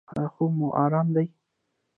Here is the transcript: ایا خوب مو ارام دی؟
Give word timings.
ایا 0.13 0.25
خوب 0.33 0.51
مو 0.57 0.67
ارام 0.83 1.07
دی؟ 1.15 1.25